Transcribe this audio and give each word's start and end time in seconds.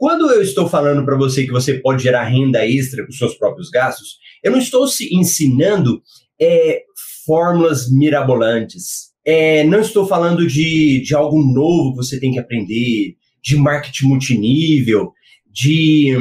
Quando 0.00 0.30
eu 0.30 0.40
estou 0.40 0.66
falando 0.66 1.04
para 1.04 1.14
você 1.14 1.44
que 1.44 1.52
você 1.52 1.74
pode 1.74 2.02
gerar 2.02 2.24
renda 2.24 2.66
extra 2.66 3.04
com 3.04 3.12
seus 3.12 3.34
próprios 3.34 3.68
gastos, 3.68 4.16
eu 4.42 4.50
não 4.50 4.58
estou 4.58 4.88
ensinando 5.12 6.00
é, 6.40 6.84
fórmulas 7.26 7.92
mirabolantes. 7.92 9.10
É, 9.22 9.62
não 9.64 9.78
estou 9.78 10.06
falando 10.06 10.46
de, 10.46 11.02
de 11.02 11.14
algo 11.14 11.42
novo 11.42 11.90
que 11.90 11.96
você 11.98 12.18
tem 12.18 12.32
que 12.32 12.38
aprender, 12.38 13.14
de 13.44 13.56
marketing 13.56 14.06
multinível, 14.06 15.12
de, 15.52 16.16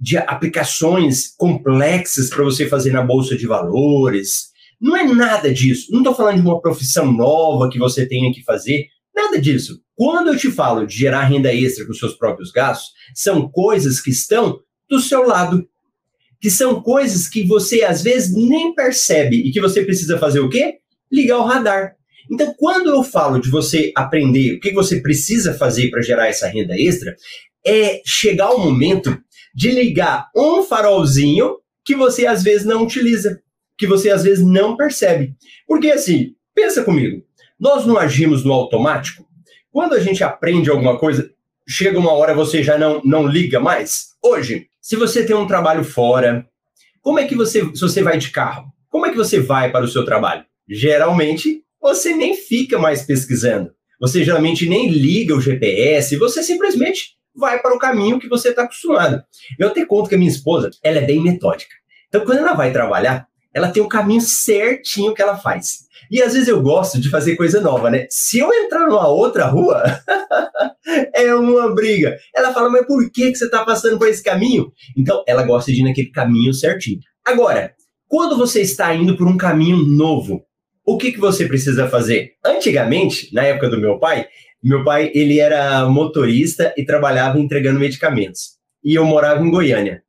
de 0.00 0.16
aplicações 0.16 1.32
complexas 1.36 2.28
para 2.28 2.42
você 2.42 2.66
fazer 2.66 2.90
na 2.90 3.02
bolsa 3.02 3.36
de 3.36 3.46
valores. 3.46 4.48
Não 4.80 4.96
é 4.96 5.04
nada 5.04 5.54
disso. 5.54 5.86
Não 5.92 6.00
estou 6.00 6.16
falando 6.16 6.42
de 6.42 6.48
uma 6.48 6.60
profissão 6.60 7.12
nova 7.12 7.70
que 7.70 7.78
você 7.78 8.08
tenha 8.08 8.32
que 8.32 8.42
fazer. 8.42 8.88
Nada 9.14 9.40
disso. 9.40 9.80
Quando 9.94 10.28
eu 10.28 10.36
te 10.36 10.50
falo 10.50 10.86
de 10.86 10.96
gerar 10.96 11.24
renda 11.24 11.54
extra 11.54 11.86
com 11.86 11.94
seus 11.94 12.14
próprios 12.14 12.50
gastos, 12.50 12.92
são 13.14 13.48
coisas 13.48 14.00
que 14.00 14.10
estão 14.10 14.60
do 14.88 14.98
seu 15.00 15.24
lado. 15.26 15.66
Que 16.40 16.50
são 16.50 16.82
coisas 16.82 17.28
que 17.28 17.46
você 17.46 17.84
às 17.84 18.02
vezes 18.02 18.34
nem 18.34 18.74
percebe 18.74 19.36
e 19.36 19.52
que 19.52 19.60
você 19.60 19.84
precisa 19.84 20.18
fazer 20.18 20.40
o 20.40 20.48
quê? 20.48 20.78
Ligar 21.10 21.38
o 21.38 21.44
radar. 21.44 21.94
Então, 22.30 22.54
quando 22.58 22.90
eu 22.90 23.02
falo 23.02 23.38
de 23.38 23.50
você 23.50 23.92
aprender 23.94 24.54
o 24.54 24.60
que 24.60 24.72
você 24.72 25.00
precisa 25.00 25.54
fazer 25.54 25.90
para 25.90 26.02
gerar 26.02 26.26
essa 26.26 26.48
renda 26.48 26.74
extra, 26.76 27.14
é 27.64 28.00
chegar 28.04 28.50
o 28.50 28.58
momento 28.58 29.16
de 29.54 29.70
ligar 29.70 30.28
um 30.34 30.62
farolzinho 30.62 31.56
que 31.84 31.94
você 31.94 32.26
às 32.26 32.42
vezes 32.42 32.66
não 32.66 32.82
utiliza, 32.82 33.40
que 33.78 33.86
você 33.86 34.10
às 34.10 34.24
vezes 34.24 34.44
não 34.44 34.76
percebe. 34.76 35.34
Porque 35.66 35.90
assim, 35.90 36.34
pensa 36.54 36.82
comigo, 36.82 37.22
nós 37.64 37.86
não 37.86 37.96
agimos 37.96 38.44
no 38.44 38.52
automático. 38.52 39.26
Quando 39.72 39.94
a 39.94 39.98
gente 39.98 40.22
aprende 40.22 40.68
alguma 40.68 40.98
coisa, 40.98 41.30
chega 41.66 41.98
uma 41.98 42.12
hora 42.12 42.34
você 42.34 42.62
já 42.62 42.76
não, 42.76 43.00
não 43.02 43.26
liga 43.26 43.58
mais. 43.58 44.08
Hoje, 44.22 44.66
se 44.82 44.96
você 44.96 45.24
tem 45.24 45.34
um 45.34 45.46
trabalho 45.46 45.82
fora, 45.82 46.46
como 47.00 47.18
é 47.18 47.26
que 47.26 47.34
você, 47.34 47.60
se 47.74 47.80
você 47.80 48.02
vai 48.02 48.18
de 48.18 48.28
carro, 48.28 48.66
como 48.90 49.06
é 49.06 49.10
que 49.10 49.16
você 49.16 49.40
vai 49.40 49.72
para 49.72 49.82
o 49.82 49.88
seu 49.88 50.04
trabalho? 50.04 50.44
Geralmente, 50.68 51.64
você 51.80 52.14
nem 52.14 52.36
fica 52.36 52.78
mais 52.78 53.00
pesquisando. 53.00 53.70
Você 53.98 54.22
geralmente 54.22 54.68
nem 54.68 54.90
liga 54.90 55.34
o 55.34 55.40
GPS, 55.40 56.18
você 56.18 56.42
simplesmente 56.42 57.14
vai 57.34 57.62
para 57.62 57.74
o 57.74 57.78
caminho 57.78 58.20
que 58.20 58.28
você 58.28 58.50
está 58.50 58.64
acostumado. 58.64 59.24
Eu 59.58 59.68
até 59.68 59.86
conto 59.86 60.10
que 60.10 60.14
a 60.14 60.18
minha 60.18 60.30
esposa, 60.30 60.70
ela 60.82 60.98
é 60.98 61.06
bem 61.06 61.22
metódica. 61.22 61.74
Então, 62.08 62.26
quando 62.26 62.40
ela 62.40 62.52
vai 62.52 62.72
trabalhar, 62.72 63.26
ela 63.54 63.68
tem 63.68 63.82
o 63.82 63.86
um 63.86 63.88
caminho 63.88 64.20
certinho 64.20 65.14
que 65.14 65.22
ela 65.22 65.36
faz. 65.36 65.84
E 66.10 66.20
às 66.22 66.34
vezes 66.34 66.48
eu 66.48 66.60
gosto 66.60 67.00
de 67.00 67.08
fazer 67.08 67.36
coisa 67.36 67.60
nova, 67.60 67.90
né? 67.90 68.06
Se 68.10 68.38
eu 68.38 68.52
entrar 68.52 68.86
numa 68.86 69.08
outra 69.08 69.46
rua, 69.46 69.82
é 71.14 71.34
uma 71.34 71.74
briga. 71.74 72.16
Ela 72.34 72.52
fala, 72.52 72.68
mas 72.68 72.86
por 72.86 73.10
que, 73.10 73.30
que 73.30 73.36
você 73.36 73.46
está 73.46 73.64
passando 73.64 73.98
por 73.98 74.08
esse 74.08 74.22
caminho? 74.22 74.70
Então, 74.96 75.22
ela 75.26 75.42
gosta 75.42 75.72
de 75.72 75.80
ir 75.80 75.84
naquele 75.84 76.10
caminho 76.10 76.52
certinho. 76.52 76.98
Agora, 77.24 77.72
quando 78.06 78.36
você 78.36 78.60
está 78.60 78.94
indo 78.94 79.16
por 79.16 79.26
um 79.26 79.36
caminho 79.36 79.78
novo, 79.78 80.44
o 80.86 80.98
que, 80.98 81.12
que 81.12 81.18
você 81.18 81.46
precisa 81.46 81.88
fazer? 81.88 82.32
Antigamente, 82.44 83.32
na 83.32 83.42
época 83.42 83.70
do 83.70 83.80
meu 83.80 83.98
pai, 83.98 84.26
meu 84.62 84.84
pai 84.84 85.10
ele 85.14 85.40
era 85.40 85.88
motorista 85.88 86.72
e 86.76 86.84
trabalhava 86.84 87.40
entregando 87.40 87.80
medicamentos. 87.80 88.58
E 88.84 88.94
eu 88.94 89.04
morava 89.04 89.42
em 89.42 89.50
Goiânia. 89.50 90.03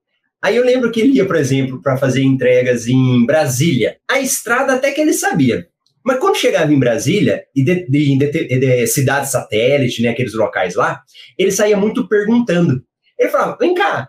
Aí 0.46 0.58
eu 0.58 0.64
lembro 0.64 0.92
que 0.92 1.02
ele 1.02 1.14
ia, 1.14 1.26
por 1.26 1.38
exemplo, 1.38 1.82
para 1.82 1.98
fazer 1.98 2.22
entregas 2.22 2.88
em 2.88 3.26
Brasília. 3.26 3.98
A 4.08 4.20
estrada 4.20 4.76
até 4.76 4.92
que 4.92 5.02
ele 5.02 5.12
sabia. 5.12 5.66
Mas 6.06 6.20
quando 6.20 6.38
chegava 6.38 6.72
em 6.72 6.78
Brasília, 6.78 7.46
e 7.56 7.64
de, 7.64 7.90
de, 7.90 8.16
de, 8.16 8.60
de 8.60 8.86
cidades 8.86 9.32
satélite, 9.32 10.04
né, 10.04 10.10
aqueles 10.10 10.36
locais 10.36 10.76
lá, 10.76 11.02
ele 11.36 11.52
saía 11.52 11.76
muito 11.76 12.08
perguntando. 12.08 12.80
Ele 13.18 13.30
falava: 13.32 13.58
vem 13.60 13.74
cá, 13.74 14.08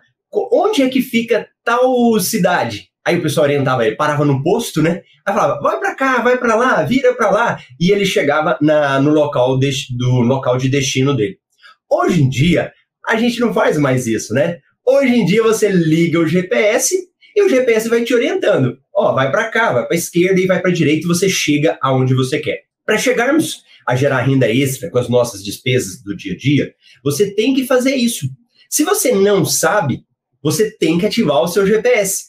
onde 0.52 0.82
é 0.82 0.90
que 0.90 1.00
fica 1.00 1.48
tal 1.64 2.20
cidade? 2.20 2.88
Aí 3.02 3.16
o 3.16 3.22
pessoal 3.22 3.44
orientava 3.44 3.86
ele, 3.86 3.96
parava 3.96 4.26
no 4.26 4.42
posto, 4.42 4.82
né? 4.82 5.00
Aí 5.26 5.32
falava: 5.32 5.58
vai 5.62 5.78
para 5.78 5.94
cá, 5.94 6.20
vai 6.20 6.36
para 6.36 6.54
lá, 6.54 6.82
vira 6.82 7.14
para 7.14 7.30
lá. 7.30 7.58
E 7.80 7.90
ele 7.90 8.04
chegava 8.04 8.58
na, 8.60 9.00
no 9.00 9.10
local 9.10 9.58
de, 9.58 9.72
do 9.96 10.20
local 10.20 10.58
de 10.58 10.68
destino 10.68 11.16
dele. 11.16 11.38
Hoje 11.90 12.22
em 12.22 12.28
dia, 12.28 12.74
a 13.08 13.16
gente 13.16 13.40
não 13.40 13.54
faz 13.54 13.78
mais 13.78 14.06
isso, 14.06 14.34
né? 14.34 14.58
Hoje 14.88 15.16
em 15.16 15.24
dia 15.24 15.42
você 15.42 15.68
liga 15.68 16.20
o 16.20 16.28
GPS 16.28 16.94
e 17.34 17.42
o 17.42 17.48
GPS 17.48 17.88
vai 17.88 18.04
te 18.04 18.14
orientando. 18.14 18.78
Ó, 18.94 19.12
vai 19.12 19.32
para 19.32 19.50
cá, 19.50 19.72
vai 19.72 19.84
para 19.84 19.96
esquerda 19.96 20.40
e 20.40 20.46
vai 20.46 20.62
para 20.62 20.70
direita 20.70 21.04
e 21.04 21.08
você 21.08 21.28
chega 21.28 21.76
aonde 21.82 22.14
você 22.14 22.38
quer. 22.38 22.60
Para 22.84 22.96
chegarmos 22.96 23.64
a 23.84 23.96
gerar 23.96 24.22
renda 24.22 24.48
extra 24.48 24.88
com 24.88 24.98
as 24.98 25.08
nossas 25.08 25.42
despesas 25.42 26.00
do 26.04 26.16
dia 26.16 26.34
a 26.34 26.36
dia, 26.36 26.72
você 27.02 27.34
tem 27.34 27.52
que 27.52 27.66
fazer 27.66 27.96
isso. 27.96 28.28
Se 28.70 28.84
você 28.84 29.10
não 29.10 29.44
sabe, 29.44 30.04
você 30.40 30.70
tem 30.70 30.98
que 30.98 31.06
ativar 31.06 31.42
o 31.42 31.48
seu 31.48 31.66
GPS. 31.66 32.26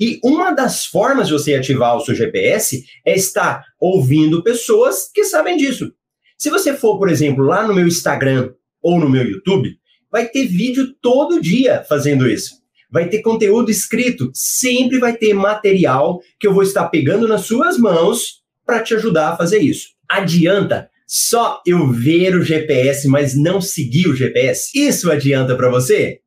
E 0.00 0.18
uma 0.24 0.52
das 0.52 0.86
formas 0.86 1.26
de 1.26 1.34
você 1.34 1.54
ativar 1.54 1.98
o 1.98 2.00
seu 2.00 2.14
GPS 2.14 2.82
é 3.04 3.14
estar 3.14 3.62
ouvindo 3.78 4.42
pessoas 4.42 5.10
que 5.12 5.22
sabem 5.24 5.58
disso. 5.58 5.92
Se 6.38 6.48
você 6.48 6.74
for, 6.74 6.98
por 6.98 7.10
exemplo, 7.10 7.44
lá 7.44 7.68
no 7.68 7.74
meu 7.74 7.86
Instagram 7.86 8.54
ou 8.80 8.98
no 8.98 9.10
meu 9.10 9.22
YouTube, 9.22 9.78
vai 10.10 10.28
ter 10.28 10.46
vídeo 10.46 10.94
todo 11.00 11.40
dia 11.40 11.84
fazendo 11.88 12.28
isso 12.28 12.60
vai 12.90 13.08
ter 13.08 13.22
conteúdo 13.22 13.70
escrito, 13.70 14.30
sempre 14.34 14.98
vai 14.98 15.16
ter 15.16 15.32
material 15.32 16.20
que 16.38 16.46
eu 16.46 16.52
vou 16.52 16.62
estar 16.62 16.88
pegando 16.88 17.28
nas 17.28 17.42
suas 17.42 17.78
mãos 17.78 18.40
para 18.66 18.82
te 18.82 18.94
ajudar 18.94 19.30
a 19.30 19.36
fazer 19.36 19.60
isso. 19.60 19.90
Adianta 20.10 20.90
só 21.06 21.60
eu 21.66 21.90
ver 21.90 22.36
o 22.36 22.42
GPS, 22.42 23.06
mas 23.08 23.34
não 23.34 23.60
seguir 23.60 24.08
o 24.08 24.14
GPS? 24.14 24.70
Isso 24.74 25.10
adianta 25.10 25.56
para 25.56 25.68
você? 25.68 26.20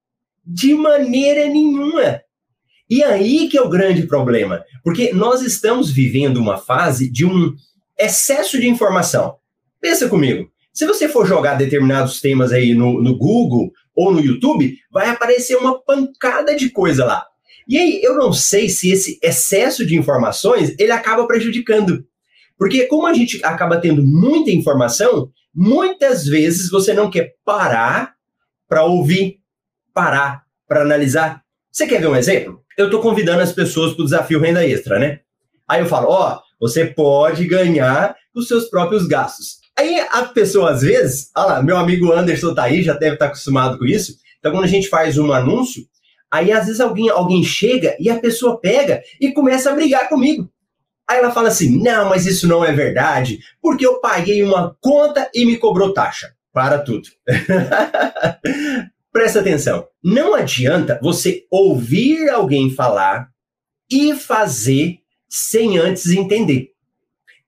De 0.45 0.73
maneira 0.73 1.47
nenhuma. 1.47 2.22
E 2.89 3.03
aí 3.03 3.47
que 3.47 3.57
é 3.57 3.61
o 3.61 3.69
grande 3.69 4.05
problema, 4.05 4.63
porque 4.83 5.13
nós 5.13 5.41
estamos 5.41 5.89
vivendo 5.89 6.38
uma 6.38 6.57
fase 6.57 7.09
de 7.09 7.25
um 7.25 7.53
excesso 7.97 8.59
de 8.59 8.67
informação. 8.67 9.35
Pensa 9.81 10.09
comigo, 10.09 10.49
se 10.73 10.88
você 10.88 11.07
for 11.07 11.28
jogar 11.28 11.53
determinados 11.53 12.19
temas 12.19 12.51
aí 12.51 12.73
no, 12.73 13.01
no 13.01 13.16
Google 13.16 13.72
ou 13.95 14.11
no 14.11 14.19
YouTube, 14.19 14.75
vai 14.91 15.07
aparecer 15.07 15.56
uma 15.56 15.79
pancada 15.79 16.56
de 16.56 16.69
coisa 16.72 17.06
lá. 17.06 17.23
E 17.67 17.78
aí, 17.78 18.01
eu 18.03 18.16
não 18.16 18.34
sei 18.34 18.67
se 18.67 18.91
esse 18.91 19.19
excesso 19.22 19.85
de 19.85 19.95
informações 19.95 20.75
ele 20.79 20.91
acaba 20.91 21.28
prejudicando. 21.28 22.03
Porque 22.57 22.88
como 22.88 23.07
a 23.07 23.13
gente 23.13 23.39
acaba 23.45 23.79
tendo 23.79 24.03
muita 24.03 24.51
informação, 24.51 25.29
muitas 25.53 26.25
vezes 26.25 26.69
você 26.69 26.94
não 26.94 27.09
quer 27.09 27.35
parar 27.45 28.13
para 28.67 28.84
ouvir, 28.84 29.40
parar 29.94 30.44
para 30.67 30.81
analisar. 30.81 31.41
Você 31.72 31.88
quer 31.88 32.01
ver 32.01 32.07
um 32.07 32.16
exemplo? 32.16 32.61
Eu 32.78 32.85
estou 32.85 33.01
convidando 33.01 33.41
as 33.41 33.51
pessoas 33.51 33.94
para 33.94 34.01
o 34.01 34.05
desafio 34.05 34.40
renda 34.40 34.66
extra, 34.66 34.97
né? 34.97 35.19
Aí 35.67 35.81
eu 35.81 35.85
falo, 35.85 36.09
ó, 36.09 36.35
oh, 36.35 36.41
você 36.59 36.85
pode 36.85 37.45
ganhar 37.45 38.16
os 38.35 38.47
seus 38.47 38.66
próprios 38.66 39.07
gastos. 39.07 39.62
Aí 39.78 40.00
a 40.00 40.23
pessoa, 40.25 40.72
às 40.72 40.81
vezes, 40.81 41.31
olha 41.35 41.45
lá, 41.45 41.63
meu 41.63 41.78
amigo 41.78 42.11
Anderson 42.11 42.53
tá 42.53 42.63
aí, 42.63 42.84
já 42.84 42.94
deve 42.94 43.16
estar 43.16 43.25
tá 43.25 43.31
acostumado 43.31 43.78
com 43.78 43.85
isso. 43.85 44.16
Então, 44.39 44.51
quando 44.51 44.66
a 44.66 44.67
gente 44.67 44.88
faz 44.88 45.17
um 45.17 45.31
anúncio, 45.31 45.84
aí 46.31 46.51
às 46.51 46.66
vezes 46.66 46.81
alguém, 46.81 47.09
alguém 47.09 47.44
chega 47.44 47.95
e 48.00 48.09
a 48.09 48.19
pessoa 48.19 48.59
pega 48.59 49.01
e 49.19 49.31
começa 49.31 49.72
a 49.72 49.75
brigar 49.75 50.09
comigo. 50.09 50.50
Aí 51.09 51.17
ela 51.17 51.31
fala 51.31 51.47
assim: 51.47 51.81
não, 51.81 52.09
mas 52.09 52.25
isso 52.25 52.47
não 52.47 52.63
é 52.63 52.72
verdade, 52.72 53.39
porque 53.61 53.85
eu 53.85 54.00
paguei 54.00 54.44
uma 54.44 54.75
conta 54.79 55.29
e 55.34 55.45
me 55.45 55.57
cobrou 55.57 55.94
taxa. 55.94 56.34
Para 56.51 56.78
tudo. 56.79 57.09
Presta 59.11 59.40
atenção. 59.40 59.88
Não 60.03 60.35
adianta 60.35 61.00
você 61.01 61.45
ouvir 61.50 62.29
alguém 62.29 62.69
falar 62.69 63.28
e 63.91 64.16
fazer 64.16 65.00
sem 65.28 65.79
antes 65.79 66.11
entender. 66.11 66.69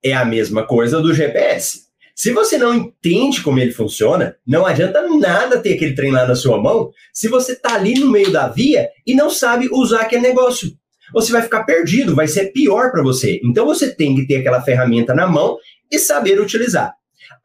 É 0.03 0.13
a 0.13 0.25
mesma 0.25 0.65
coisa 0.65 0.99
do 0.99 1.13
GPS. 1.13 1.84
Se 2.15 2.31
você 2.31 2.57
não 2.57 2.73
entende 2.73 3.41
como 3.41 3.59
ele 3.59 3.73
funciona, 3.73 4.37
não 4.47 4.65
adianta 4.65 5.05
nada 5.09 5.59
ter 5.59 5.73
aquele 5.73 5.93
trem 5.93 6.11
lá 6.11 6.25
na 6.25 6.33
sua 6.33 6.61
mão 6.61 6.89
se 7.13 7.27
você 7.27 7.51
está 7.51 7.75
ali 7.75 7.95
no 7.95 8.09
meio 8.09 8.31
da 8.31 8.47
via 8.47 8.87
e 9.05 9.13
não 9.13 9.29
sabe 9.29 9.67
usar 9.69 10.01
aquele 10.03 10.21
negócio. 10.21 10.71
Você 11.13 11.33
vai 11.33 11.41
ficar 11.41 11.65
perdido, 11.65 12.15
vai 12.15 12.27
ser 12.27 12.53
pior 12.53 12.89
para 12.89 13.03
você. 13.03 13.39
Então 13.43 13.65
você 13.65 13.93
tem 13.93 14.15
que 14.15 14.25
ter 14.25 14.37
aquela 14.37 14.61
ferramenta 14.61 15.13
na 15.13 15.27
mão 15.27 15.57
e 15.91 15.99
saber 15.99 16.39
utilizar. 16.39 16.93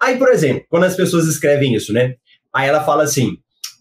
Aí, 0.01 0.17
por 0.17 0.29
exemplo, 0.29 0.65
quando 0.71 0.85
as 0.85 0.95
pessoas 0.95 1.27
escrevem 1.27 1.75
isso, 1.75 1.93
né? 1.93 2.15
Aí 2.55 2.69
ela 2.69 2.85
fala 2.85 3.03
assim: 3.03 3.37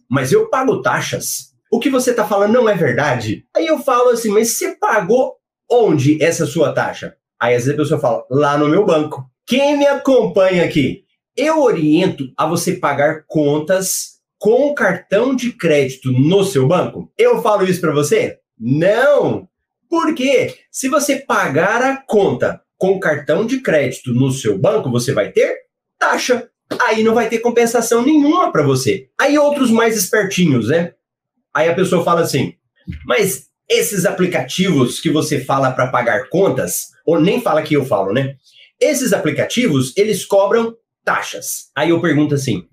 Mas 0.09 0.31
eu 0.31 0.49
pago 0.49 0.81
taxas. 0.81 1.49
O 1.71 1.79
que 1.79 1.89
você 1.89 2.09
está 2.09 2.25
falando 2.25 2.53
não 2.53 2.67
é 2.67 2.73
verdade. 2.73 3.45
Aí 3.55 3.67
eu 3.67 3.77
falo 3.79 4.09
assim: 4.09 4.29
Mas 4.29 4.57
você 4.57 4.75
pagou 4.75 5.35
onde 5.69 6.21
essa 6.21 6.47
sua 6.47 6.73
taxa? 6.73 7.15
Aí 7.39 7.55
às 7.55 7.65
vezes 7.65 7.79
a 7.79 7.81
pessoa 7.81 7.99
fala: 7.99 8.25
Lá 8.29 8.57
no 8.57 8.67
meu 8.67 8.85
banco. 8.85 9.23
Quem 9.49 9.79
me 9.79 9.87
acompanha 9.87 10.63
aqui? 10.63 11.05
Eu 11.35 11.63
oriento 11.63 12.31
a 12.37 12.45
você 12.45 12.73
pagar 12.73 13.23
contas 13.25 14.19
com 14.37 14.75
cartão 14.75 15.35
de 15.35 15.51
crédito 15.53 16.11
no 16.11 16.43
seu 16.43 16.67
banco. 16.67 17.11
Eu 17.17 17.41
falo 17.41 17.65
isso 17.65 17.81
para 17.81 17.91
você? 17.91 18.37
Não! 18.59 19.49
Porque 19.89 20.53
se 20.69 20.87
você 20.87 21.15
pagar 21.15 21.81
a 21.81 21.97
conta 21.97 22.61
com 22.77 22.99
cartão 22.99 23.43
de 23.43 23.59
crédito 23.59 24.13
no 24.13 24.29
seu 24.29 24.55
banco, 24.55 24.91
você 24.91 25.13
vai 25.13 25.31
ter 25.31 25.57
taxa. 25.97 26.47
Aí 26.85 27.01
não 27.01 27.15
vai 27.15 27.27
ter 27.27 27.39
compensação 27.39 28.05
nenhuma 28.05 28.51
para 28.51 28.61
você. 28.61 29.09
Aí 29.19 29.35
outros 29.35 29.71
mais 29.71 29.97
espertinhos, 29.97 30.67
né? 30.67 30.93
Aí 31.51 31.67
a 31.67 31.73
pessoa 31.73 32.03
fala 32.03 32.21
assim: 32.21 32.53
Mas 33.03 33.48
esses 33.69 34.05
aplicativos 34.05 34.99
que 34.99 35.09
você 35.09 35.39
fala 35.39 35.71
para 35.71 35.87
pagar 35.87 36.27
contas, 36.29 36.87
ou 37.05 37.21
nem 37.21 37.39
fala 37.39 37.61
que 37.61 37.75
eu 37.75 37.85
falo, 37.85 38.11
né? 38.11 38.35
Esses 38.79 39.13
aplicativos, 39.13 39.93
eles 39.95 40.25
cobram 40.25 40.75
taxas. 41.05 41.69
Aí 41.75 41.89
eu 41.89 42.01
pergunto 42.01 42.33
assim: 42.33 42.65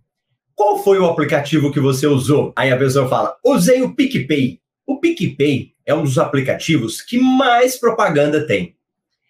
qual 0.55 0.83
foi 0.83 0.99
o 0.99 1.07
aplicativo 1.07 1.71
que 1.71 1.81
você 1.81 2.07
usou? 2.07 2.53
Aí 2.57 2.73
a 2.73 2.79
pessoa 2.79 3.09
fala: 3.09 3.37
usei 3.45 3.83
o 3.83 3.95
PicPay. 3.95 4.59
O 4.87 4.99
PicPay 5.01 5.73
é 5.85 5.95
um 5.95 6.03
dos 6.03 6.19
aplicativos 6.19 7.03
que 7.03 7.19
mais 7.19 7.77
propaganda 7.77 8.47
tem. 8.47 8.75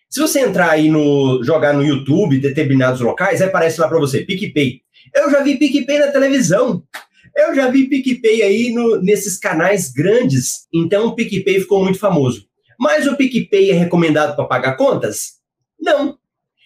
Se 0.08 0.20
você 0.20 0.40
entrar 0.40 0.70
aí 0.70 0.88
no 0.88 1.42
jogar 1.42 1.74
no 1.74 1.84
YouTube, 1.84 2.38
determinados 2.38 3.00
locais, 3.00 3.42
aí 3.42 3.48
aparece 3.48 3.80
lá 3.80 3.88
para 3.88 3.98
você 3.98 4.22
PicPay. 4.22 4.80
Eu 5.14 5.30
já 5.30 5.42
vi 5.42 5.58
PicPay 5.58 5.98
na 5.98 6.08
televisão. 6.08 6.82
Eu 7.36 7.54
já 7.54 7.68
vi 7.68 7.88
PicPay 7.88 8.42
aí 8.42 8.72
no, 8.72 9.00
nesses 9.02 9.38
canais 9.38 9.92
grandes. 9.92 10.66
Então 10.74 11.08
o 11.08 11.14
PicPay 11.14 11.60
ficou 11.60 11.84
muito 11.84 11.98
famoso. 11.98 12.46
Mas 12.78 13.06
o 13.06 13.16
PicPay 13.16 13.70
é 13.70 13.74
recomendado 13.74 14.34
para 14.34 14.46
pagar 14.46 14.76
contas? 14.76 15.36
Não. 15.78 16.16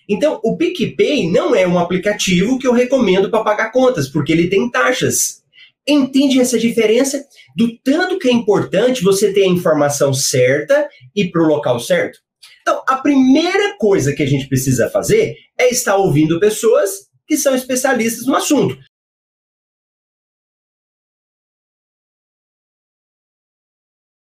Então, 0.09 0.41
o 0.43 0.57
PicPay 0.57 1.31
não 1.31 1.55
é 1.55 1.67
um 1.67 1.79
aplicativo 1.79 2.59
que 2.59 2.67
eu 2.67 2.73
recomendo 2.73 3.31
para 3.31 3.45
pagar 3.45 3.71
contas, 3.71 4.09
porque 4.09 4.33
ele 4.33 4.49
tem 4.49 4.69
taxas. 4.69 5.41
Entende 5.87 6.41
essa 6.41 6.59
diferença? 6.59 7.25
Do 7.57 7.79
tanto 7.79 8.19
que 8.19 8.29
é 8.29 8.33
importante 8.33 9.05
você 9.05 9.33
ter 9.33 9.45
a 9.45 9.49
informação 9.49 10.13
certa 10.13 10.89
e 11.15 11.29
para 11.29 11.43
o 11.43 11.47
local 11.47 11.79
certo? 11.79 12.19
Então, 12.61 12.83
a 12.89 12.97
primeira 12.97 13.77
coisa 13.79 14.13
que 14.13 14.23
a 14.23 14.27
gente 14.27 14.49
precisa 14.49 14.91
fazer 14.91 15.37
é 15.59 15.71
estar 15.71 15.97
ouvindo 15.97 16.41
pessoas 16.41 17.09
que 17.27 17.37
são 17.37 17.55
especialistas 17.55 18.27
no 18.27 18.35
assunto. 18.35 18.77